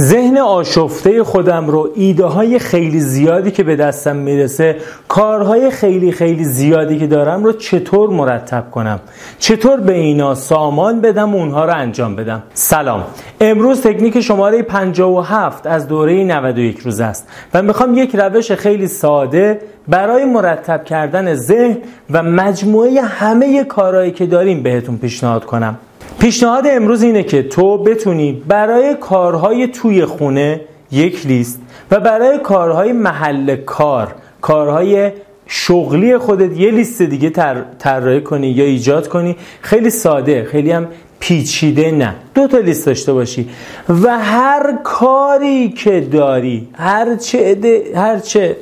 [0.00, 4.76] ذهن آشفته خودم رو ایده های خیلی زیادی که به دستم می‌رسه
[5.08, 9.00] کارهای خیلی خیلی زیادی که دارم رو چطور مرتب کنم؟
[9.38, 13.04] چطور به اینا سامان بدم و اونها رو انجام بدم؟ سلام.
[13.40, 19.60] امروز تکنیک شماره 57 از دوره 91 روز است و می‌خوام یک روش خیلی ساده
[19.88, 21.76] برای مرتب کردن ذهن
[22.10, 25.78] و مجموعه همه کارهایی که داریم بهتون پیشنهاد کنم.
[26.18, 30.60] پیشنهاد امروز اینه که تو بتونی برای کارهای توی خونه
[30.92, 35.10] یک لیست و برای کارهای محل کار کارهای
[35.46, 37.30] شغلی خودت یه لیست دیگه
[37.78, 39.36] طراحی کنی یا ایجاد کنی.
[39.60, 40.88] خیلی ساده خیلی هم
[41.20, 42.14] پیچیده نه.
[42.34, 43.48] دو تا لیست داشته باشی
[43.88, 47.58] و هر کاری که داری هر چه
[47.94, 48.56] هر چه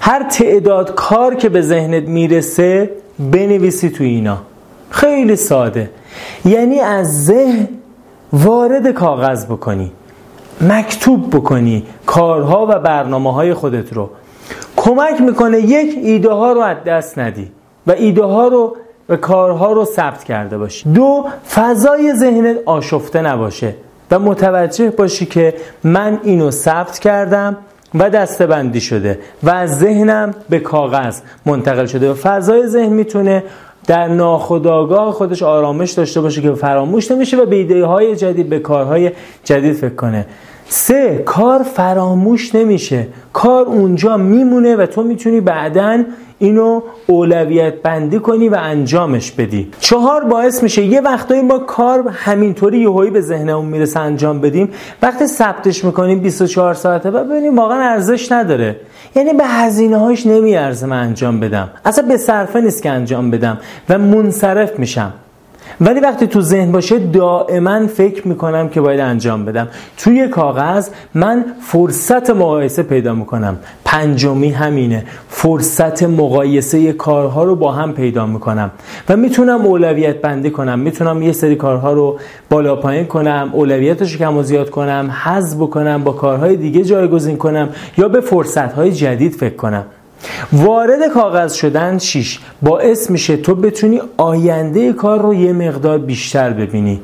[0.00, 4.38] هر تعداد کار که به ذهنت می‌رسه بنویسی تو اینا.
[4.90, 5.90] خیلی ساده.
[6.44, 7.68] یعنی از ذهن
[8.32, 9.92] وارد کاغذ بکنی
[10.60, 14.10] مکتوب بکنی کارها و برنامه های خودت رو.
[14.76, 17.50] کمک می‌کنه یک ایده ها رو از دست ندی
[17.86, 18.76] و ایده ها رو
[19.08, 20.88] و کارها رو ثبت کرده باشی.
[20.88, 23.74] دو فضای ذهنت آشفته نباشه
[24.10, 27.56] و متوجه باشی که من اینو ثبت کردم
[27.94, 32.10] و دسته بندی شده و از ذهنم به کاغذ منتقل شده.
[32.10, 33.44] و فضای ذهن می‌تونه
[33.88, 38.58] در ناخودآگاه خودش آرامش داشته باشه که فراموش نمیشه و به ایده های جدید به
[38.58, 39.10] کارهای
[39.44, 40.26] جدید فکر کنه.
[40.68, 43.06] سه کار فراموش نمیشه.
[43.32, 46.04] کار اونجا میمونه و تو می‌تونی بعدا
[46.38, 49.70] اینو اولویت بندی کنی و انجامش بدی.
[49.80, 54.70] چهار باعث میشه یه وقتایی ما کار همینطوری یهویی به ذهنمون می‌رسه انجام بدیم.
[55.02, 58.76] وقتی ثبتش می‌کنیم 24 ساعته و ببینیم واقعا ارزش نداره.
[59.16, 61.70] یعنی به هزینه هاش نمیارزه من انجام بدم.
[61.84, 63.58] اصلا به صرفه نیست که انجام بدم
[63.88, 65.12] و منصرف میشم.
[65.80, 69.68] ولی وقتی تو ذهن باشه دائما فکر می‌کنم که باید انجام بدم.
[69.96, 73.58] توی کاغذ من فرصت مقایسه پیدا می‌کنم.
[73.84, 75.04] پنجمی همینه.
[75.28, 78.70] فرصت مقایسه کارها رو با هم پیدا می‌کنم.
[79.08, 80.78] و می‌تونم اولویت بندی کنم.
[80.78, 82.18] می‌تونم یه سری کارها رو
[82.50, 87.68] بالا پایین کنم اولویتش کم و زیاد کنم حذف بکنم با کارهای دیگه جایگزین کنم
[87.98, 89.84] یا به فرصتهای جدید فکر کنم.
[90.52, 92.40] وارد کاغذ شدن شیش.
[92.62, 97.00] باعث میشه تو بتونی آینده کار رو یه مقدار بیشتر ببینی.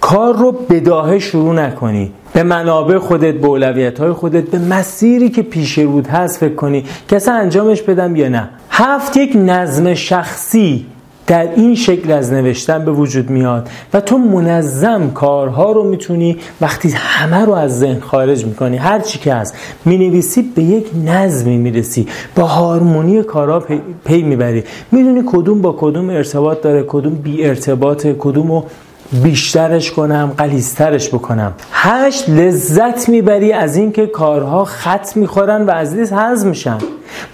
[0.00, 2.12] کار رو بداهه شروع نکنی.
[2.32, 6.84] به منابع خودت به اولویت های خودت به مسیری که پیش رود هست فکر کنی
[7.08, 8.48] کسی انجامش بدم یا نه.
[8.70, 10.86] هفت یک نظم شخصی.
[11.26, 16.90] در این شکل از نوشتن به وجود میاد و تو منظم کارها رو می‌تونی وقتی
[16.90, 19.54] همه رو از ذهن خارج می‌کنی هر چی که هست
[19.84, 22.06] می‌نویسی به یک نظمی می‌رسی
[22.36, 24.64] به هارمونی کارها پی, پی می‌بری.
[24.92, 28.64] می‌دونی کدوم با کدوم ارتباط داره کدوم بی ارتباط کدوم رو
[29.22, 31.52] بیشترش کنم غلیظ‌ترش بکنم.
[31.72, 36.78] هشت لذت می‌بری از اینکه کارها خط می‌خورن و از لیست حذف میشن.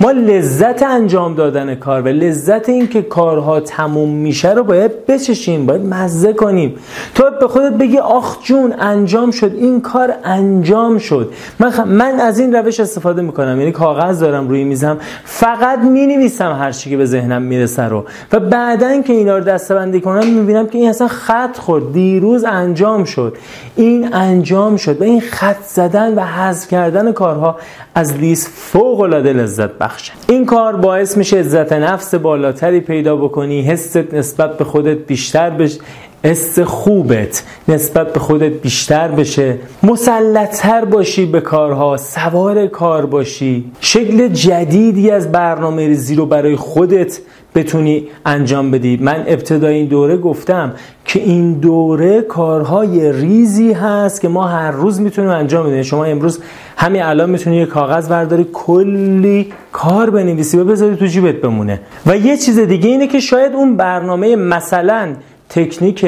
[0.00, 5.84] ما لذت انجام دادن کار و لذت اینکه کارها تموم میشه رو باید بچشیم باید
[5.84, 6.74] مزه کنیم.
[7.14, 9.52] تو به خودت بگی آخ جون انجام شد.
[9.54, 11.32] این کار انجام شد.
[11.58, 13.58] من, من از این روش استفاده می‌کنم.
[13.60, 18.04] یعنی کاغذ دارم روی میزم فقط می‌نویسم هر چی که به ذهنم می‌رسه رو.
[18.32, 21.92] و بعدا که اینا رو دستبندی کنم می‌بینم که این اصلا خط خورد.
[21.92, 23.36] دیروز انجام شد.
[23.76, 25.00] این انجام شد.
[25.00, 27.56] و این خط زدن و حذف کردن کارها
[27.94, 33.62] از لیست فوق العاده لذت بخشه این کار باعث میشه عزت نفس بالاتری پیدا بکنی
[33.62, 35.80] حست نسبت به خودت بیشتر بشه
[36.25, 39.56] حس خوبت نسبت به خودت بیشتر بشه.
[39.82, 43.72] مسلطتر باشی به کارها سوار کار باشی.
[43.81, 47.19] شکل جدیدی از برنامه ریزی رو برای خودت
[47.54, 48.98] بتونی انجام بدی.
[49.03, 50.72] من ابتدای این دوره گفتم
[51.04, 55.82] که این دوره کارهای ریزی هست که ما هر روز می‌تونیم انجام بدیم.
[55.82, 56.41] شما امروز
[56.76, 61.81] همین الان می‌تونی یه کاغذ برداری کلی کار بنویسی و بذاری تو جیبت بمونه.
[62.06, 65.08] و یه چیز دیگه اینه که شاید اون برنامه مثلا
[65.50, 66.06] تکنیک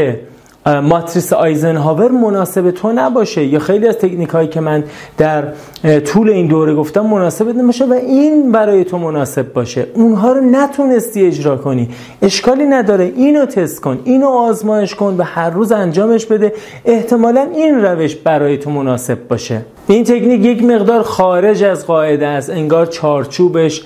[0.67, 3.45] ماتریس آیزنهاور مناسب تو نباشه.
[3.45, 4.85] یا خیلی از تکنیک هایی که من
[5.19, 5.45] در
[6.05, 9.87] طول این دوره گفتم مناسب نباشه و این برای تو مناسب باشه.
[9.95, 11.89] اونها رو نتونستی اجرا کنی.
[12.23, 13.13] اشکالی نداره.
[13.17, 14.01] اینو تست کن.
[14.05, 16.53] اینو آزمایش کن و هر روز انجامش بده.
[16.85, 19.61] احتمالا این روش برای تو مناسب باشه.
[19.87, 22.51] این تکنیک یک مقدار خارج از قاعده است.
[22.51, 23.85] انگار چارچوبش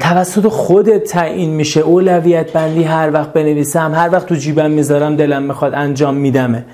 [0.00, 1.80] توسط خودت تعیین میشه.
[1.80, 6.64] اولویت بندی هر وقت بنویسم هر وقت تو جیبم می‌ذارم دلم می‌خواد انجام میدمه.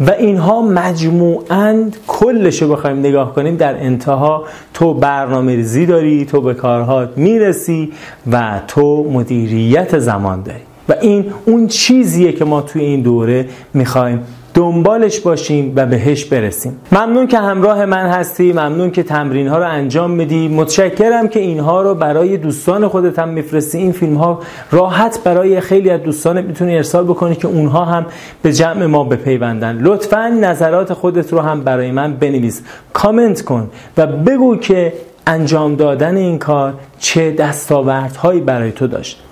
[0.00, 4.44] و اینها مجموعاً کلش رو بخوایم نگاه کنیم در انتها.
[4.74, 7.92] تو برنامه ریزی داری تو به کارها می‌رسی
[8.32, 10.62] و تو مدیریت زمان داری.
[10.88, 14.20] و این اون چیزیه که ما توی این دوره می‌خوایم
[14.54, 16.80] دنبالش باشیم و بهش برسیم.
[16.92, 20.48] ممنون که همراه من هستی ممنون که تمرین ها رو انجام میدی.
[20.48, 23.78] متشکرم که اینها رو برای دوستان خودت هم میفرستی.
[23.78, 24.40] این فیلم ها
[24.70, 28.06] راحت برای خیلی از دوستانت می‌تونی ارسال بکنی که اونها هم
[28.42, 29.78] به جمع ما بپیوندن.
[29.78, 32.62] لطفا نظرات خودت رو هم برای من بنویس.
[32.92, 34.92] کامنت کن و بگو که
[35.26, 39.22] انجام دادن این کار چه دستاوردهایی برای تو داشت.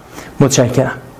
[0.40, 1.11] متشکرم.